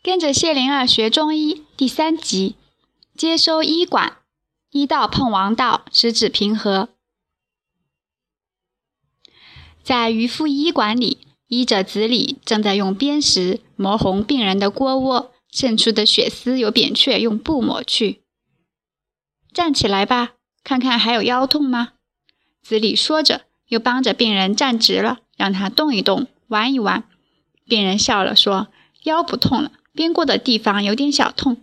[0.00, 2.54] 跟着谢灵儿学中医第三集，
[3.16, 4.18] 接收医馆，
[4.70, 6.90] 医道碰王道，十指平和。
[9.82, 18.22] 在渔夫医馆里，医者子李正在用砭石磨红病人的锅窝，渗出的血丝由扁鹊用布抹去。
[19.52, 21.94] 站起来吧，看看还有腰痛吗？
[22.62, 27.02] 子李说着，又帮着病人站直了，让他动一动，弯一弯。
[27.66, 28.68] 病人笑了，说
[29.02, 31.56] ：“腰不痛了。”边过的地方有点小痛，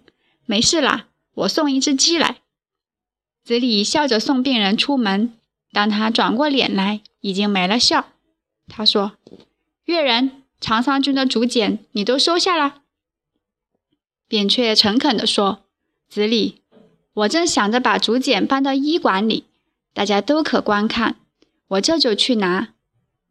[0.45, 1.05] 没事啦，
[1.35, 2.41] 我送一只鸡来。
[3.45, 5.33] 子李笑着送病人出门，
[5.71, 8.07] 当他转过脸来，已经没了笑。
[8.67, 9.13] 他说
[9.85, 12.81] ：“越人，长桑君的竹简你都收下了。”
[14.27, 15.63] 扁鹊诚恳地说
[16.09, 16.61] ：“子李，
[17.13, 19.45] 我正想着把竹简搬到医馆里，
[19.93, 21.15] 大家都可观看，
[21.69, 22.73] 我这就去拿。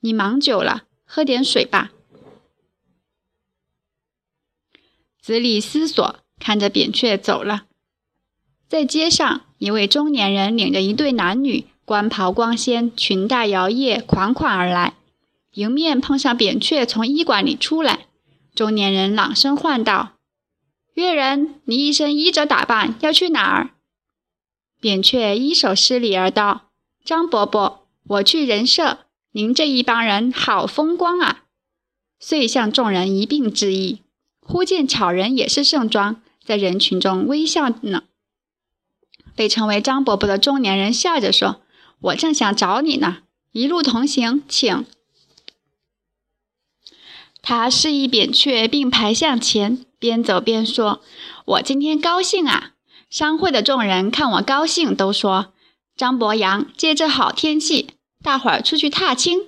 [0.00, 1.90] 你忙久了，喝点水吧。”
[5.24, 7.64] 子李思索，看着扁鹊走了。
[8.68, 14.92] 在街上，一位中年人领着一对男女，官袍光鲜，裙带摇曳，款款而来。
[15.54, 18.00] 迎面碰上扁鹊从医馆里出来，
[18.54, 20.12] 中年人朗声唤道
[20.92, 23.70] ：“越人，你一身衣着打扮，要去哪儿？”
[24.78, 26.64] 扁鹊一手施礼而道
[27.02, 28.98] ：“张伯伯，我去人社。
[29.32, 31.44] 您这一帮人好风光啊！”
[32.20, 34.00] 遂向众人一并致意。
[34.46, 38.04] 忽见巧人也是盛装，在人群中微笑呢。
[39.34, 41.62] 被称为张伯伯的中年人笑着说
[42.00, 43.22] ：“我正想找你呢，
[43.52, 44.86] 一路同行，请。”
[47.42, 51.00] 他示意扁鹊并排向前，边走边说
[51.46, 52.74] ：“我今天高兴啊！
[53.10, 55.52] 商会的众人看我高兴，都说
[55.96, 57.90] 张伯阳借这好天气，
[58.22, 59.40] 大伙儿出去踏青。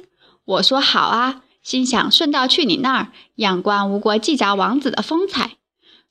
[0.45, 5.57] 我说好啊。”心想顺道去你那儿仰观吴国季札王子的风采。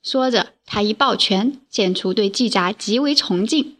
[0.02, 3.76] 说着，他一抱拳，显出对季札极为崇敬。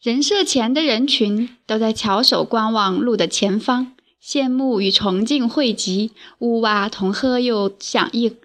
[0.00, 8.36] 人设前的人群都在翘首观望路的前方，羡慕与崇敬汇集，呜哇同呵又响应。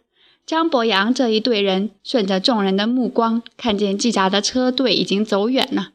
[0.48, 5.90] 张伯阳这一队人顺着众人的目光，看见季札的车队已经走远了。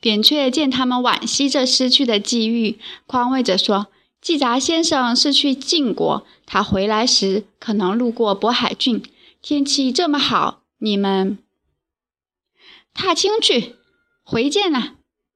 [0.00, 3.88] 扁鹊见他们惋惜这失去的机遇，宽慰着说
[4.20, 9.02] ：“季札先生是去晋国，他回来时可能路过渤海郡。
[9.40, 11.38] 天气这么好，你们
[12.94, 13.76] 踏青去，
[14.22, 14.94] 回见了。”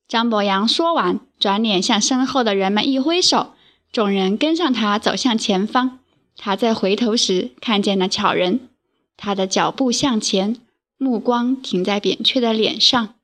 [0.09, 3.55] 张伯阳说完，转脸向身后的人们一挥手，
[3.91, 5.99] 众人跟上他走向前方。
[6.37, 8.69] 他再回头时，看见了巧人，
[9.17, 10.61] 他的脚步向前，
[10.97, 13.16] 目光停在扁鹊的脸上。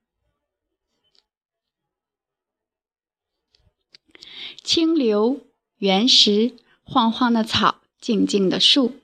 [4.62, 5.40] 清流、
[5.78, 6.52] 原石、
[6.84, 8.94] 晃晃的草、静静的树，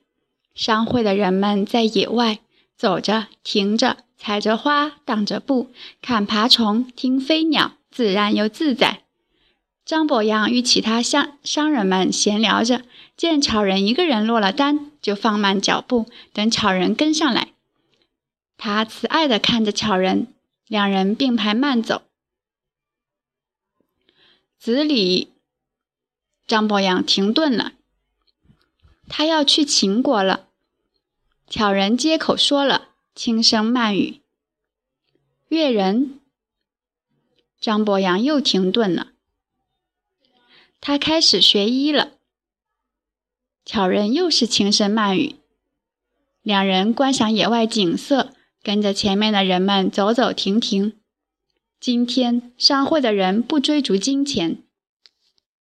[0.55, 2.39] 商会的人们在野外
[2.77, 5.71] 走着、停着，采着花、荡着步，
[6.01, 9.03] 看爬虫、听飞鸟，自然又自在。
[9.85, 12.85] 张伯阳与其他商商人们闲聊着，
[13.17, 17.49] 见巧人一个人落了单，就放慢脚步，等巧人跟上来。
[18.57, 20.33] 他慈爱地看着巧人，
[20.69, 22.03] 两人并排慢走。
[24.59, 25.29] 子李。
[26.49, 27.75] 张伯阳停顿了，
[29.07, 30.49] 他要去秦国了。
[31.47, 34.23] 巧人接口说了，轻声慢语
[35.49, 36.19] ：“越人。”
[37.61, 39.09] 张伯阳又停顿了，
[40.81, 42.13] 他开始学医了。
[43.67, 45.37] 巧人又是轻声慢语。
[46.41, 48.33] 两人观赏野外景色，
[48.63, 50.99] 跟着前面的人们走走停停。
[51.79, 54.63] 今天商会的人不追逐金钱。